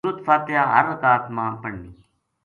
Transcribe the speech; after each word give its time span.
سورت 0.05 0.19
فاتحہ 0.27 0.63
ہر 0.73 0.85
رکات 0.91 1.23
ما 1.35 1.45
پڑھنی۔ 1.61 1.91